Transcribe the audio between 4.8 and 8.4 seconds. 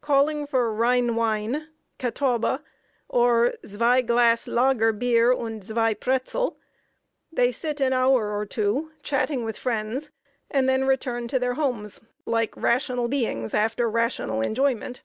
bier und zwei pretzel," they sit an hour